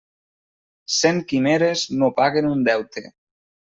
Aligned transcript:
Cent 0.93 1.21
quimeres 1.31 1.85
no 2.05 2.09
paguen 2.21 2.49
un 2.55 2.65
deute. 2.71 3.05